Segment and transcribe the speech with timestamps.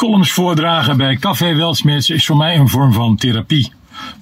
[0.00, 3.72] Columns voordragen bij Café Weltsmits is voor mij een vorm van therapie.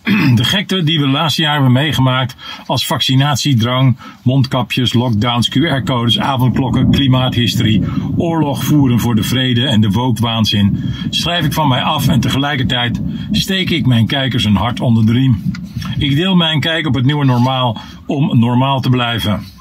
[0.35, 2.36] De gekte die we laatste jaren hebben meegemaakt
[2.67, 7.82] als vaccinatiedrang, mondkapjes, lockdowns, QR-codes, avondklokken, klimaathysterie,
[8.17, 13.00] oorlog voeren voor de vrede en de wookwaanzin, schrijf ik van mij af en tegelijkertijd
[13.31, 15.53] steek ik mijn kijkers een hart onder de riem.
[15.99, 19.57] Ik deel mijn kijk op het nieuwe normaal om normaal te blijven.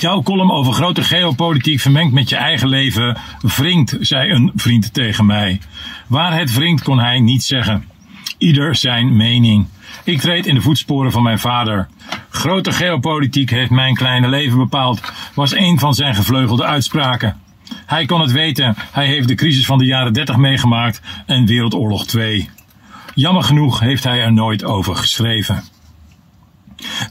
[0.00, 5.26] Jouw column over grote geopolitiek vermengd met je eigen leven wringt, zei een vriend tegen
[5.26, 5.60] mij.
[6.06, 7.84] Waar het wringt kon hij niet zeggen.
[8.38, 9.66] Ieder zijn mening.
[10.04, 11.88] Ik treed in de voetsporen van mijn vader.
[12.30, 17.40] Grote geopolitiek heeft mijn kleine leven bepaald, was een van zijn gevleugelde uitspraken.
[17.86, 22.06] Hij kon het weten, hij heeft de crisis van de jaren 30 meegemaakt en Wereldoorlog
[22.06, 22.50] 2.
[23.14, 25.64] Jammer genoeg heeft hij er nooit over geschreven.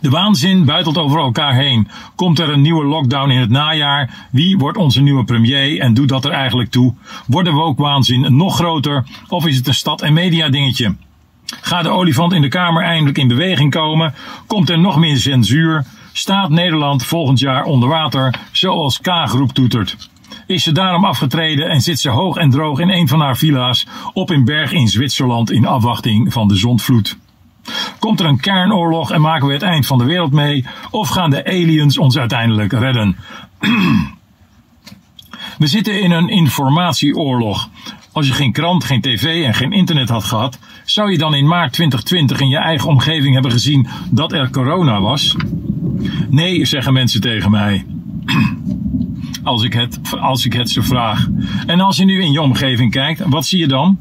[0.01, 1.87] De waanzin buitelt over elkaar heen.
[2.15, 4.27] Komt er een nieuwe lockdown in het najaar?
[4.31, 6.93] Wie wordt onze nieuwe premier en doet dat er eigenlijk toe?
[7.27, 10.95] Wordt de wookwaanzin nog groter of is het een stad- en media dingetje?
[11.61, 14.13] Gaat de olifant in de Kamer eindelijk in beweging komen?
[14.47, 15.85] Komt er nog meer censuur?
[16.13, 20.09] Staat Nederland volgend jaar onder water, zoals K-groep toetert?
[20.47, 23.85] Is ze daarom afgetreden en zit ze hoog en droog in een van haar villa's
[24.13, 27.17] op een berg in Zwitserland in afwachting van de zondvloed?
[27.99, 30.65] Komt er een kernoorlog en maken we het eind van de wereld mee?
[30.91, 33.15] Of gaan de aliens ons uiteindelijk redden?
[35.57, 37.69] We zitten in een informatieoorlog.
[38.11, 41.47] Als je geen krant, geen tv en geen internet had gehad, zou je dan in
[41.47, 45.35] maart 2020 in je eigen omgeving hebben gezien dat er corona was?
[46.29, 47.85] Nee, zeggen mensen tegen mij.
[49.43, 51.27] Als ik het, als ik het zo vraag.
[51.65, 53.97] En als je nu in je omgeving kijkt, wat zie je dan?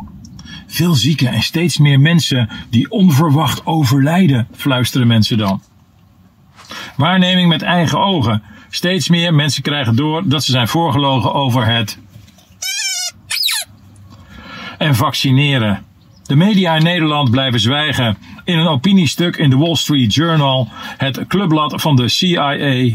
[0.71, 5.63] Veel zieken en steeds meer mensen die onverwacht overlijden, fluisteren mensen dan.
[6.97, 8.43] Waarneming met eigen ogen.
[8.71, 11.99] Steeds meer mensen krijgen door dat ze zijn voorgelogen over het
[14.79, 15.83] en vaccineren.
[16.23, 18.17] De media in Nederland blijven zwijgen.
[18.45, 22.53] In een opiniestuk in de Wall Street Journal, het clubblad van de CIA,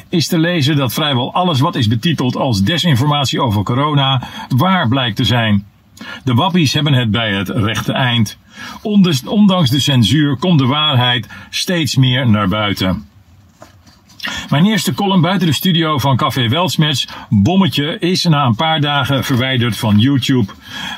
[0.09, 4.21] is te lezen dat vrijwel alles wat is betiteld als desinformatie over corona
[4.55, 5.65] waar blijkt te zijn.
[6.23, 8.37] De wappies hebben het bij het rechte eind.
[9.25, 13.07] Ondanks de censuur komt de waarheid steeds meer naar buiten.
[14.49, 19.23] Mijn eerste column buiten de studio van Café Weltsmets, Bommetje, is na een paar dagen
[19.23, 20.51] verwijderd van YouTube.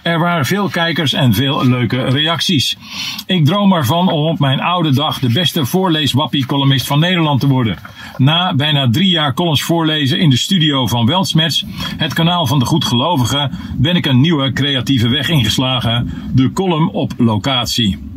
[0.04, 2.78] Er waren veel kijkers en veel leuke reacties.
[3.26, 7.78] Ik droom ervan om op mijn oude dag de beste voorleeswappie-columnist van Nederland te worden.
[8.18, 11.66] Na bijna drie jaar columns voorlezen in de studio van Weltsmets,
[11.98, 16.14] het kanaal van de goedgelovigen, ben ik een nieuwe creatieve weg ingeslagen.
[16.34, 18.15] De column op locatie.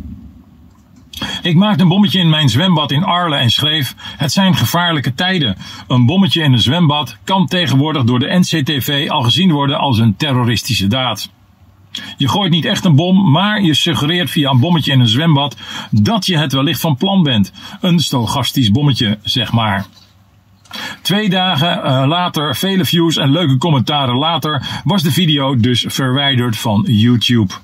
[1.42, 5.56] Ik maakte een bommetje in mijn zwembad in Arle en schreef: Het zijn gevaarlijke tijden.
[5.88, 10.16] Een bommetje in een zwembad kan tegenwoordig door de NCTV al gezien worden als een
[10.16, 11.30] terroristische daad.
[12.16, 15.56] Je gooit niet echt een bom, maar je suggereert via een bommetje in een zwembad
[15.90, 17.52] dat je het wellicht van plan bent.
[17.80, 19.86] Een stochastisch bommetje, zeg maar.
[21.02, 26.58] Twee dagen uh, later, vele views en leuke commentaren later, was de video dus verwijderd
[26.58, 27.54] van YouTube.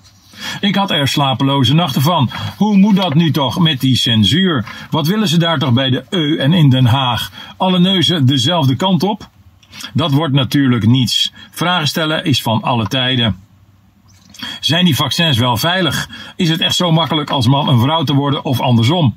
[0.61, 2.31] Ik had er slapeloze nachten van.
[2.57, 4.65] Hoe moet dat nu toch met die censuur?
[4.91, 7.31] Wat willen ze daar toch bij de EU en in Den Haag?
[7.57, 9.29] Alle neuzen dezelfde kant op?
[9.93, 11.33] Dat wordt natuurlijk niets.
[11.51, 13.37] Vragen stellen is van alle tijden.
[14.61, 16.09] Zijn die vaccins wel veilig?
[16.37, 19.17] Is het echt zo makkelijk als man een vrouw te worden of andersom?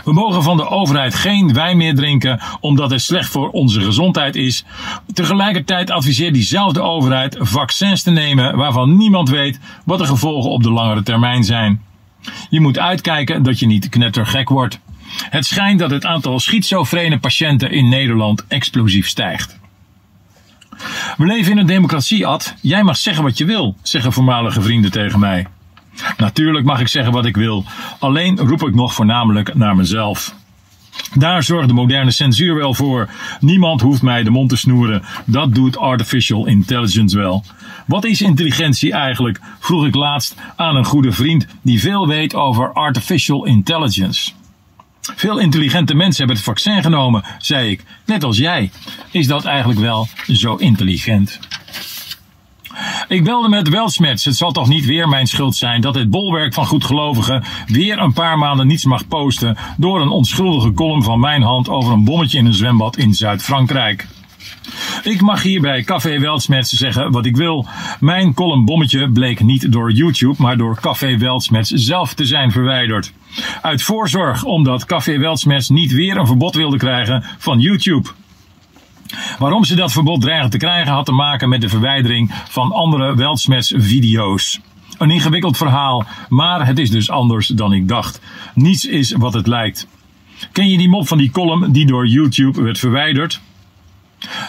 [0.04, 4.36] We mogen van de overheid geen wijn meer drinken omdat het slecht voor onze gezondheid
[4.36, 4.64] is.
[5.12, 10.70] Tegelijkertijd adviseert diezelfde overheid vaccins te nemen waarvan niemand weet wat de gevolgen op de
[10.70, 11.82] langere termijn zijn.
[12.50, 14.80] Je moet uitkijken dat je niet knettergek wordt.
[15.30, 19.58] Het schijnt dat het aantal schizofrene patiënten in Nederland explosief stijgt.
[21.16, 22.54] We leven in een democratie, Ad.
[22.60, 25.46] Jij mag zeggen wat je wil, zeggen voormalige vrienden tegen mij.
[26.16, 27.64] Natuurlijk mag ik zeggen wat ik wil,
[27.98, 30.34] alleen roep ik nog voornamelijk naar mezelf.
[31.14, 33.08] Daar zorgt de moderne censuur wel voor.
[33.40, 35.02] Niemand hoeft mij de mond te snoeren.
[35.24, 37.44] Dat doet artificial intelligence wel.
[37.86, 39.40] Wat is intelligentie eigenlijk?
[39.58, 44.30] vroeg ik laatst aan een goede vriend die veel weet over artificial intelligence.
[45.16, 48.70] Veel intelligente mensen hebben het vaccin genomen, zei ik, net als jij.
[49.10, 51.38] Is dat eigenlijk wel zo intelligent?
[53.08, 54.24] Ik belde met Weltsmets.
[54.24, 58.12] Het zal toch niet weer mijn schuld zijn dat het bolwerk van goedgelovigen weer een
[58.12, 62.38] paar maanden niets mag posten door een onschuldige column van mijn hand over een bommetje
[62.38, 64.06] in een zwembad in Zuid-Frankrijk.
[65.08, 67.66] Ik mag hier bij Café Weltsmets zeggen wat ik wil.
[68.00, 73.12] Mijn column bommetje bleek niet door YouTube, maar door Café Weltsmets zelf te zijn verwijderd.
[73.62, 78.08] Uit voorzorg omdat Café Weltsmets niet weer een verbod wilde krijgen van YouTube.
[79.38, 83.16] Waarom ze dat verbod dreigen te krijgen had te maken met de verwijdering van andere
[83.16, 84.60] Weltsmets video's.
[84.98, 88.20] Een ingewikkeld verhaal, maar het is dus anders dan ik dacht.
[88.54, 89.86] Niets is wat het lijkt.
[90.52, 93.40] Ken je die mop van die column die door YouTube werd verwijderd?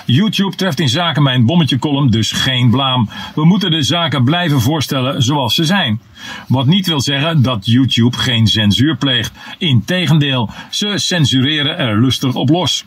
[0.06, 3.10] YouTube treft in zaken mijn bommetje column dus geen blaam.
[3.36, 6.02] We moeten de zaken blijven voorstellen zoals ze zijn.
[6.48, 9.32] Wat niet wil zeggen dat YouTube geen censuur pleegt.
[9.58, 12.86] Integendeel, ze censureren er lustig op los.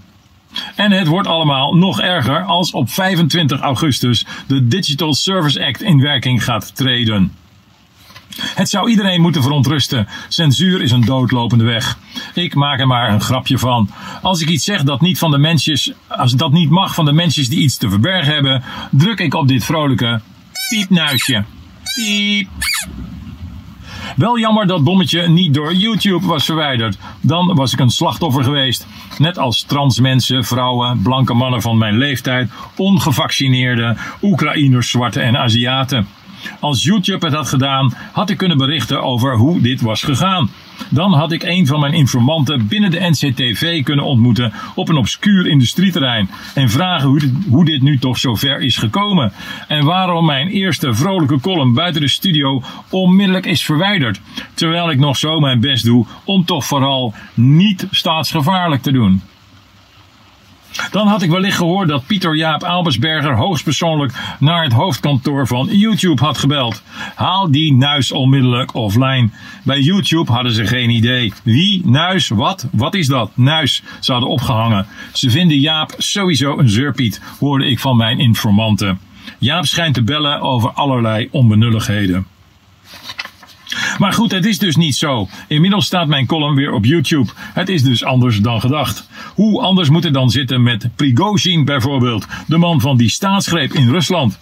[0.77, 6.00] En het wordt allemaal nog erger als op 25 augustus de Digital Service Act in
[6.00, 7.33] werking gaat treden.
[8.40, 10.08] Het zou iedereen moeten verontrusten.
[10.29, 11.99] Censuur is een doodlopende weg.
[12.34, 13.90] Ik maak er maar een grapje van.
[14.23, 17.12] Als ik iets zeg dat niet, van de mensjes, als dat niet mag van de
[17.12, 20.20] mensen die iets te verbergen hebben, druk ik op dit vrolijke
[20.70, 21.44] piepnuisje.
[21.94, 22.49] Piep.
[24.17, 26.99] Wel jammer dat bommetje niet door YouTube was verwijderd.
[27.20, 28.87] Dan was ik een slachtoffer geweest.
[29.19, 36.06] Net als trans mensen, vrouwen, blanke mannen van mijn leeftijd, ongevaccineerde, Oekraïners, zwarte en Aziaten.
[36.61, 40.50] Als YouTube het had gedaan, had ik kunnen berichten over hoe dit was gegaan.
[40.89, 45.47] Dan had ik een van mijn informanten binnen de NCTV kunnen ontmoeten op een obscuur
[45.47, 49.33] industrieterrein en vragen hoe dit, nu toch zo ver is gekomen.
[49.69, 54.21] En waarom mijn eerste vrolijke column buiten de studio onmiddellijk is verwijderd.
[54.55, 59.23] Terwijl ik nog zo mijn best doe om toch vooral niet staatsgevaarlijk te doen.
[60.91, 66.25] Dan had ik wellicht gehoord dat Pieter Jaap Albersberger hoogstpersoonlijk naar het hoofdkantoor van YouTube
[66.25, 66.83] had gebeld.
[67.15, 69.31] Haal die Nuis onmiddellijk offline.
[69.65, 71.33] Bij YouTube hadden ze geen idee.
[71.43, 71.87] Wie?
[71.87, 72.29] Nuis?
[72.29, 72.69] Wat?
[72.73, 73.31] Wat is dat?
[73.35, 73.83] Nuis.
[74.01, 74.87] Ze hadden opgehangen.
[75.13, 79.01] Ze vinden Jaap sowieso een zeurpiet, hoorde ik van mijn informanten.
[79.39, 82.27] Jaap schijnt te bellen over allerlei onbenulligheden.
[84.02, 85.28] Maar goed, het is dus niet zo.
[85.49, 87.31] Inmiddels staat mijn column weer op YouTube.
[87.37, 89.08] Het is dus anders dan gedacht.
[89.34, 93.90] Hoe anders moet het dan zitten met Prigozhin bijvoorbeeld, de man van die staatsgreep in
[93.90, 94.38] Rusland?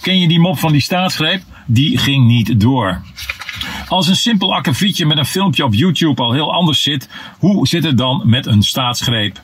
[0.00, 1.42] Ken je die mop van die staatsgreep?
[1.66, 3.00] Die ging niet door.
[3.88, 7.08] Als een simpel akkefietje met een filmpje op YouTube al heel anders zit,
[7.38, 9.40] hoe zit het dan met een staatsgreep?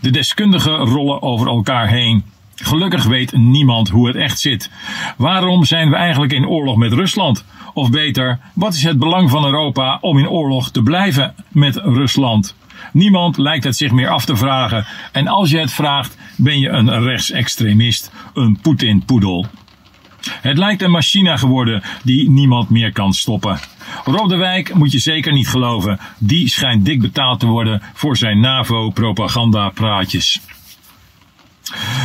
[0.00, 2.24] De deskundigen rollen over elkaar heen.
[2.62, 4.70] Gelukkig weet niemand hoe het echt zit.
[5.16, 7.44] Waarom zijn we eigenlijk in oorlog met Rusland?
[7.74, 12.54] Of beter, wat is het belang van Europa om in oorlog te blijven met Rusland?
[12.92, 14.86] Niemand lijkt het zich meer af te vragen.
[15.12, 19.46] En als je het vraagt, ben je een rechtsextremist, een Poetin-poedel.
[20.40, 23.58] Het lijkt een machine geworden die niemand meer kan stoppen.
[24.04, 25.98] Rob de Wijk moet je zeker niet geloven.
[26.18, 30.40] Die schijnt dik betaald te worden voor zijn NAVO-propaganda-praatjes.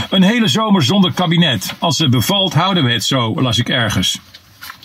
[0.09, 1.75] Een hele zomer zonder kabinet.
[1.79, 4.19] Als het bevalt, houden we het zo, las ik ergens.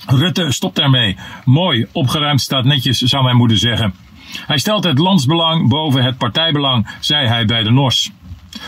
[0.07, 1.17] Rutte stopt daarmee.
[1.45, 3.95] Mooi, opgeruimd staat netjes, zou mijn moeder zeggen.
[4.47, 8.11] Hij stelt het landsbelang boven het partijbelang, zei hij bij de NOS.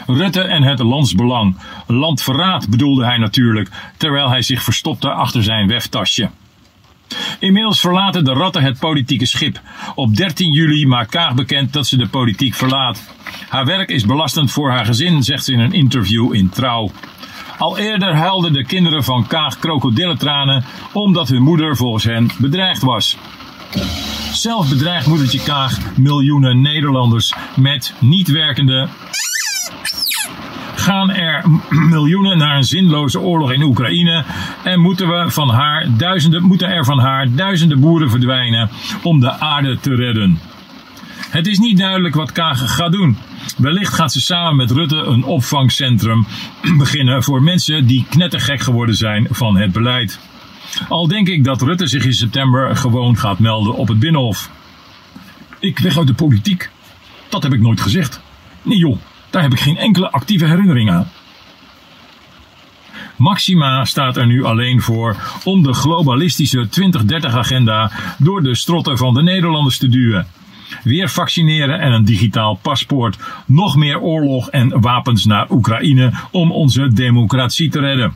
[0.06, 1.56] Rutte en het landsbelang.
[1.86, 6.30] Landverraad bedoelde hij natuurlijk, terwijl hij zich verstopte achter zijn weftasje.
[7.38, 9.60] Inmiddels verlaten de ratten het politieke schip.
[9.94, 13.02] Op 13 juli maakt Kaag bekend dat ze de politiek verlaat.
[13.48, 16.90] Haar werk is belastend voor haar gezin, zegt ze in een interview in Trouw.
[17.58, 23.16] Al eerder huilden de kinderen van Kaag krokodillentranen omdat hun moeder volgens hen bedreigd was.
[24.32, 28.88] Zelf bedreigt moedertje Kaag miljoenen Nederlanders met niet werkende
[30.82, 31.44] gaan er
[31.94, 34.24] miljoenen naar een zinloze oorlog in Oekraïne
[34.64, 38.70] en moeten, we van haar duizenden, moeten er van haar duizenden boeren verdwijnen
[39.02, 40.38] om de aarde te redden.
[41.30, 43.16] Het is niet duidelijk wat Kaag gaat doen.
[43.56, 46.26] Wellicht gaat ze samen met Rutte een opvangcentrum
[46.78, 50.20] beginnen voor mensen die knettergek geworden zijn van het beleid.
[50.88, 54.50] Al denk ik dat Rutte zich in september gewoon gaat melden op het Binnenhof.
[55.58, 56.70] Ik weg uit de politiek.
[57.28, 58.20] Dat heb ik nooit gezegd.
[58.62, 58.98] Nee joh,
[59.32, 61.06] daar heb ik geen enkele actieve herinnering aan.
[63.16, 69.22] Maxima staat er nu alleen voor om de globalistische 2030-agenda door de strotten van de
[69.22, 70.26] Nederlanders te duwen.
[70.82, 73.18] weer vaccineren en een digitaal paspoort.
[73.46, 78.14] Nog meer oorlog en wapens naar Oekraïne om onze democratie te redden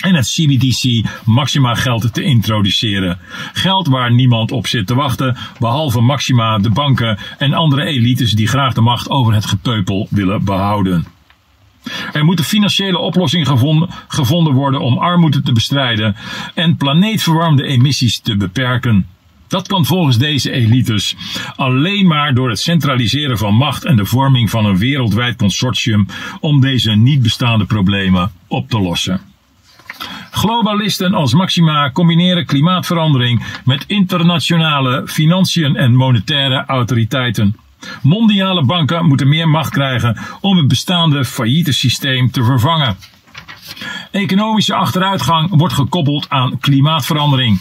[0.00, 3.18] en het CBDC Maxima geld te introduceren.
[3.52, 8.48] Geld waar niemand op zit te wachten, behalve Maxima, de banken en andere elites die
[8.48, 11.06] graag de macht over het gepeupel willen behouden.
[12.12, 13.46] Er moeten financiële oplossingen
[14.08, 16.16] gevonden worden om armoede te bestrijden
[16.54, 19.06] en planeetverwarmde emissies te beperken.
[19.48, 21.16] Dat kan volgens deze elites
[21.56, 26.06] alleen maar door het centraliseren van macht en de vorming van een wereldwijd consortium
[26.40, 29.29] om deze niet bestaande problemen op te lossen.
[30.40, 37.56] Globalisten als Maxima combineren klimaatverandering met internationale financiën en monetaire autoriteiten.
[38.02, 42.96] Mondiale banken moeten meer macht krijgen om het bestaande failliete systeem te vervangen.
[44.10, 47.60] Economische achteruitgang wordt gekoppeld aan klimaatverandering.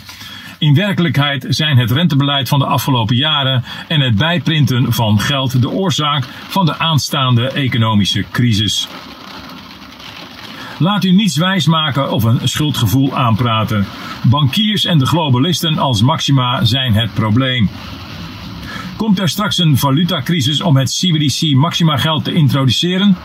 [0.57, 5.69] In werkelijkheid zijn het rentebeleid van de afgelopen jaren en het bijprinten van geld de
[5.69, 8.87] oorzaak van de aanstaande economische crisis.
[10.79, 13.85] Laat u niets wijsmaken of een schuldgevoel aanpraten.
[14.23, 17.69] Bankiers en de globalisten als Maxima zijn het probleem.
[18.95, 23.17] Komt er straks een valutacrisis om het CBDC Maxima geld te introduceren?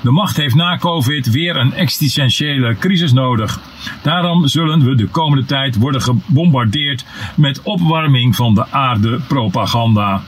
[0.00, 3.60] De macht heeft na COVID weer een existentiële crisis nodig.
[4.02, 7.04] Daarom zullen we de komende tijd worden gebombardeerd
[7.36, 10.22] met opwarming van de aarde propaganda.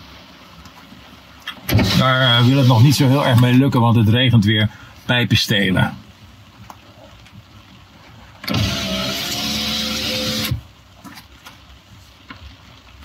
[1.99, 4.69] Daar eh, wil het nog niet zo heel erg mee lukken, want het regent weer
[5.07, 6.02] pijpen stelen.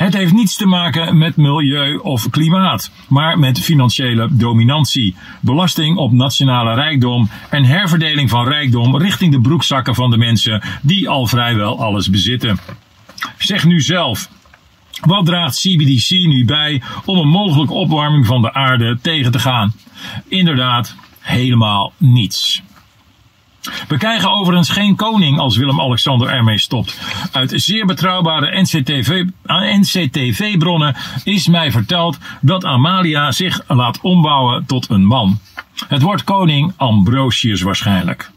[0.07, 6.11] Het heeft niets te maken met milieu of klimaat, maar met financiële dominantie, belasting op
[6.11, 11.81] nationale rijkdom en herverdeling van rijkdom richting de broekzakken van de mensen die al vrijwel
[11.83, 12.59] alles bezitten.
[13.37, 14.29] Zeg nu zelf,
[15.01, 19.73] wat draagt CBDC nu bij om een mogelijke opwarming van de aarde tegen te gaan?
[20.27, 22.61] Inderdaad, helemaal niets.
[23.87, 26.99] We krijgen overigens geen koning als Willem-Alexander ermee stopt.
[27.31, 28.61] Uit zeer betrouwbare
[29.79, 35.39] NCTV-bronnen is mij verteld dat Amalia zich laat ombouwen tot een man.
[35.87, 38.31] Het wordt koning Ambrosius waarschijnlijk.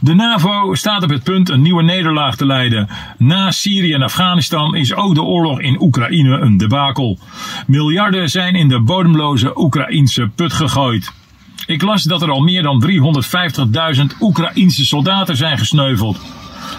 [0.00, 2.88] De NAVO staat op het punt een nieuwe nederlaag te leiden.
[3.18, 7.18] Na Syrië en Afghanistan is ook de oorlog in Oekraïne een debakel.
[7.66, 11.12] Miljarden zijn in de bodemloze Oekraïnse put gegooid.
[11.66, 12.84] Ik las dat er al meer dan
[13.96, 16.20] 350.000 Oekraïense soldaten zijn gesneuveld.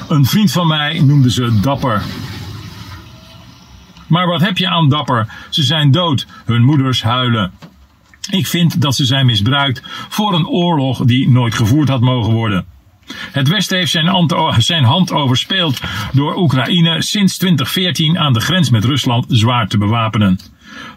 [0.10, 2.02] Een vriend van mij noemde ze dapper.
[4.08, 5.28] Maar wat heb je aan dapper?
[5.50, 7.52] Ze zijn dood, hun moeders huilen.
[8.30, 12.66] Ik vind dat ze zijn misbruikt voor een oorlog die nooit gevoerd had mogen worden.
[13.32, 15.82] Het Westen heeft zijn, zijn hand overspeeld
[16.14, 20.40] door Oekraïne sinds 2014 aan de grens met Rusland zwaar te bewapenen.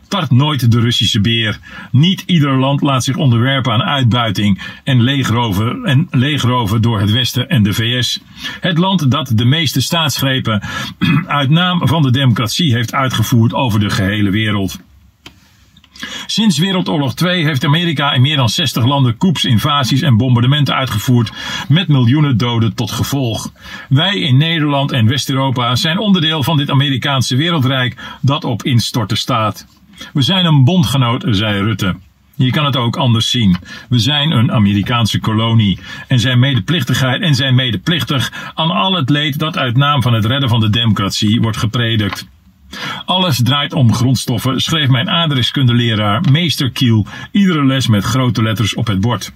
[0.09, 1.59] Tart nooit de Russische beer.
[1.91, 7.49] Niet ieder land laat zich onderwerpen aan uitbuiting en leegroven, en leegroven door het Westen
[7.49, 8.21] en de VS.
[8.61, 10.63] Het land dat de meeste staatsgrepen
[11.27, 14.79] uit naam van de democratie heeft uitgevoerd over de gehele wereld.
[16.27, 21.33] Sinds Wereldoorlog 2 heeft Amerika in meer dan 60 landen koeps, invasies en bombardementen uitgevoerd
[21.69, 23.53] met miljoenen doden tot gevolg.
[23.89, 29.67] Wij in Nederland en West-Europa zijn onderdeel van dit Amerikaanse wereldrijk dat op instorten staat.
[30.13, 31.97] We zijn een bondgenoot, zei Rutte.
[32.35, 33.57] Je kan het ook anders zien.
[33.89, 39.39] We zijn een Amerikaanse kolonie en zijn medeplichtigheid en zijn medeplichtig aan al het leed
[39.39, 42.29] dat uit naam van het redden van de democratie wordt gepredikt.
[43.05, 48.87] Alles draait om grondstoffen, schreef mijn aardrijkskundeleraar Meester Kiel iedere les met grote letters op
[48.87, 49.33] het bord.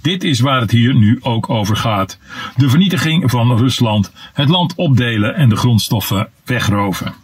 [0.00, 2.18] Dit is waar het hier nu ook over gaat.
[2.56, 7.21] De vernietiging van Rusland, het land opdelen en de grondstoffen wegroven.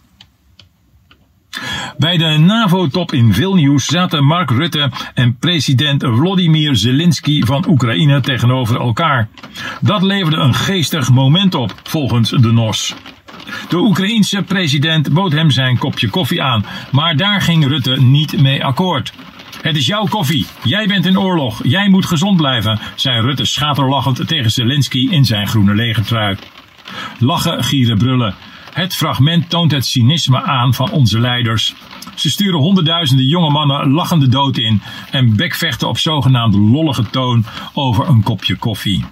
[1.97, 8.79] Bij de NAVO-top in Vilnius zaten Mark Rutte en president Vladimir Zelensky van Oekraïne tegenover
[8.79, 9.29] elkaar.
[9.81, 12.95] Dat leverde een geestig moment op, volgens de NOS.
[13.69, 18.65] De Oekraïense president bood hem zijn kopje koffie aan, maar daar ging Rutte niet mee
[18.65, 19.13] akkoord.
[19.61, 20.45] Het is jouw koffie.
[20.63, 21.59] Jij bent in oorlog.
[21.63, 26.37] Jij moet gezond blijven, zei Rutte schaterlachend tegen Zelensky in zijn groene legertrui.
[27.19, 28.35] Lachen, gieren, brullen.
[28.73, 31.75] Het fragment toont het cynisme aan van onze leiders.
[32.15, 38.07] Ze sturen honderdduizenden jonge mannen lachende dood in en bekvechten op zogenaamde lollige toon over
[38.07, 39.05] een kopje koffie.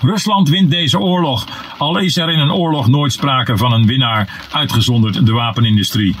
[0.00, 1.46] Rusland wint deze oorlog,
[1.78, 6.16] al is er in een oorlog nooit sprake van een winnaar, uitgezonderd de wapenindustrie.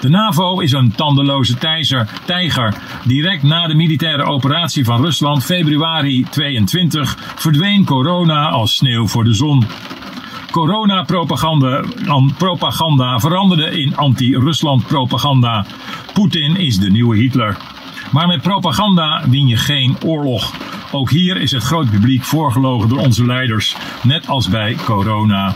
[0.00, 2.74] De NAVO is een tandeloze tijzer, tijger.
[3.04, 9.34] Direct na de militaire operatie van Rusland februari 22 verdween corona als sneeuw voor de
[9.34, 9.66] zon.
[10.50, 11.84] Corona-propaganda
[12.38, 15.66] propaganda veranderde in anti-Rusland-propaganda.
[16.12, 17.56] Poetin is de nieuwe Hitler.
[18.12, 20.52] Maar met propaganda win je geen oorlog.
[20.92, 25.52] Ook hier is het groot publiek voorgelogen door onze leiders, net als bij corona.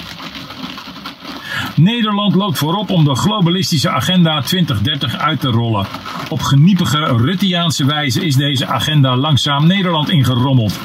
[1.77, 5.87] Nederland loopt voorop om de globalistische agenda 2030 uit te rollen.
[6.29, 10.81] Op geniepige Ruttiaanse wijze is deze agenda langzaam Nederland ingerommeld.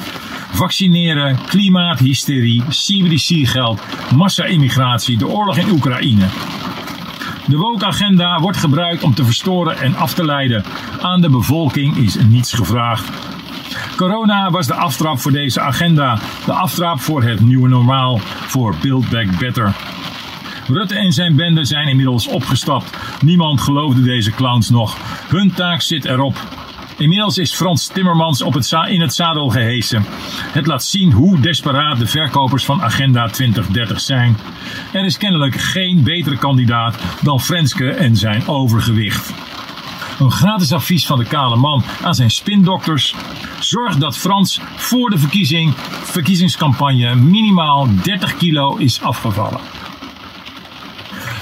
[0.50, 3.82] Vaccineren, klimaathysterie, CBDC-geld,
[4.14, 6.26] massa-immigratie, de oorlog in Oekraïne.
[7.46, 10.64] De woke-agenda wordt gebruikt om te verstoren en af te leiden.
[11.00, 13.10] Aan de bevolking is niets gevraagd.
[13.96, 16.18] Corona was de aftrap voor deze agenda.
[16.44, 19.74] De aftrap voor het nieuwe normaal, voor Build Back Better.
[20.66, 22.96] Rutte en zijn bende zijn inmiddels opgestapt.
[23.20, 24.96] Niemand geloofde deze clowns nog.
[25.28, 26.36] Hun taak zit erop.
[26.98, 30.04] Inmiddels is Frans Timmermans op het in het zadel gehesen.
[30.52, 34.36] Het laat zien hoe desperaat de verkopers van Agenda 2030 zijn.
[34.92, 39.34] Er is kennelijk geen betere kandidaat dan Frenske en zijn overgewicht.
[40.18, 43.14] Een gratis advies van de kale man aan zijn spindokters.
[43.60, 49.77] Zorg dat Frans voor de verkiezing, verkiezingscampagne minimaal 30 kilo is afgevallen.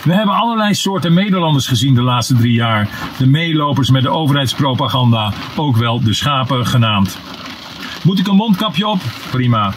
[0.06, 2.88] We hebben allerlei soorten Nederlanders gezien de laatste drie jaar.
[3.18, 7.18] De meelopers met de overheidspropaganda, ook wel de schapen genaamd.
[8.02, 9.00] Moet ik een mondkapje op?
[9.30, 9.72] Prima.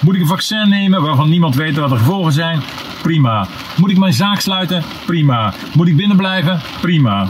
[0.00, 2.60] Moet ik een vaccin nemen waarvan niemand weet wat de gevolgen zijn?
[3.02, 3.46] Prima.
[3.76, 4.82] Moet ik mijn zaak sluiten?
[5.06, 5.54] Prima.
[5.74, 6.60] Moet ik binnen blijven?
[6.80, 7.28] Prima.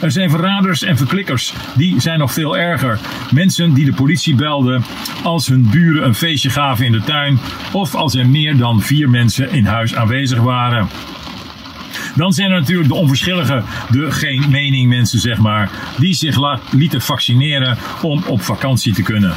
[0.00, 1.54] Er zijn verraders en verklikkers.
[1.74, 2.98] Die zijn nog veel erger.
[3.30, 4.84] Mensen die de politie belden
[5.22, 7.38] als hun buren een feestje gaven in de tuin
[7.72, 10.88] of als er meer dan vier mensen in huis aanwezig waren.
[12.16, 16.38] Dan zijn er natuurlijk de onverschillige, de geen mening mensen zeg maar, die zich
[16.70, 19.34] lieten vaccineren om op vakantie te kunnen.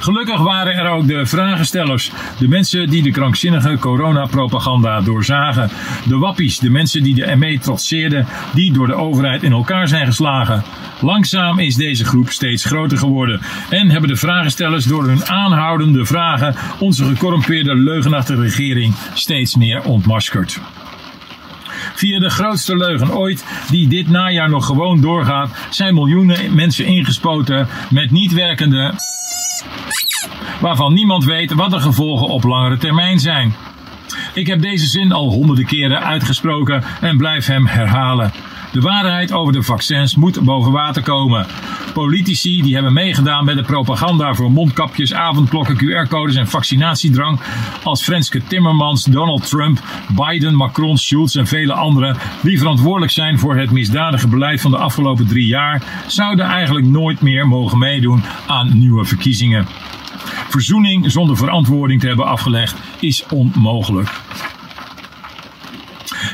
[0.00, 5.70] Gelukkig waren er ook de vragenstellers, de mensen die de krankzinnige coronapropaganda doorzagen,
[6.06, 10.06] de wappies, de mensen die de ermee trotseerden, die door de overheid in elkaar zijn
[10.06, 10.62] geslagen.
[11.00, 13.40] Langzaam is deze groep steeds groter geworden
[13.70, 20.60] en hebben de vragenstellers door hun aanhoudende vragen onze gecorrumpeerde leugenachtige regering steeds meer ontmaskerd.
[21.98, 27.68] Via de grootste leugen ooit, die dit najaar nog gewoon doorgaat, zijn miljoenen mensen ingespoten
[27.90, 28.94] met niet werkende
[30.60, 33.54] waarvan niemand weet wat de gevolgen op langere termijn zijn.
[34.34, 38.32] Ik heb deze zin al honderden keren uitgesproken en blijf hem herhalen.
[38.72, 41.46] De waarheid over de vaccins moet boven water komen.
[41.92, 47.40] Politici die hebben meegedaan met de propaganda voor mondkapjes, avondklokken, QR-codes en vaccinatiedrang,
[47.82, 49.82] als Frenske Timmermans, Donald Trump,
[50.16, 54.78] Biden, Macron, Schulz en vele anderen, die verantwoordelijk zijn voor het misdadige beleid van de
[54.78, 59.66] afgelopen drie jaar, zouden eigenlijk nooit meer mogen meedoen aan nieuwe verkiezingen.
[60.48, 64.10] Verzoening zonder verantwoording te hebben afgelegd is onmogelijk.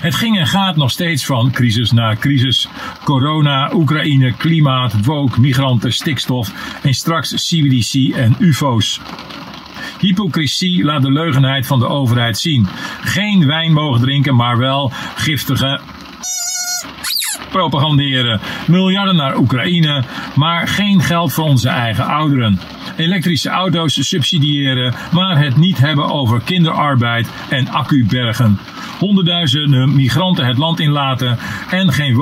[0.05, 2.69] Het ging en gaat nog steeds van crisis naar crisis.
[3.05, 9.01] Corona, Oekraïne, klimaat, woke, migranten, stikstof en straks CBDC en UFO's.
[9.99, 12.67] Hypocrisie laat de leugenheid van de overheid zien.
[13.01, 15.81] Geen wijn mogen drinken, maar wel giftige
[17.51, 18.41] propaganderen.
[18.67, 22.59] Miljarden naar Oekraïne, maar geen geld voor onze eigen ouderen.
[22.97, 28.59] Elektrische auto's subsidiëren, maar het niet hebben over kinderarbeid en accubergen
[28.99, 31.39] honderdduizenden migranten het land inlaten
[31.71, 32.15] en geen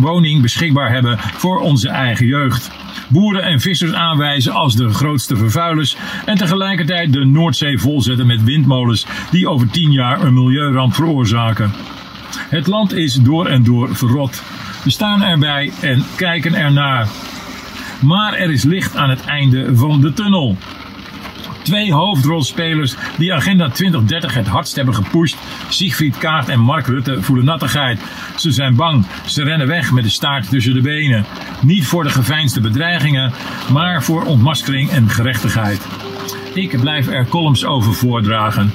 [0.00, 2.70] woning beschikbaar hebben voor onze eigen jeugd.
[3.08, 9.06] Boeren en vissers aanwijzen als de grootste vervuilers en tegelijkertijd de Noordzee volzetten met windmolens
[9.30, 11.72] die over tien jaar een milieuramp veroorzaken.
[12.48, 14.42] Het land is door en door verrot.
[14.84, 17.08] We staan erbij en kijken ernaar.
[18.02, 20.56] Maar er is licht aan het einde van de tunnel.
[21.62, 25.36] Twee hoofdrolspelers die Agenda 2030 het hardst hebben gepusht.
[25.68, 28.00] Siegfried Kaart en Mark Rutte voelen nattigheid.
[28.36, 29.06] Ze zijn bang.
[29.26, 31.24] Ze rennen weg met de staart tussen de benen.
[31.60, 33.32] Niet voor de geveinsde bedreigingen,
[33.72, 35.86] maar voor ontmaskering en gerechtigheid.
[36.54, 38.72] Ik blijf er columns over voordragen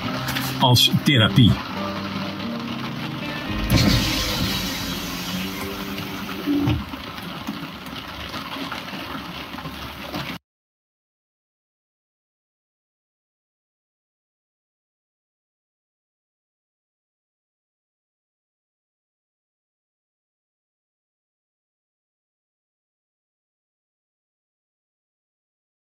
[0.59, 1.51] als therapie.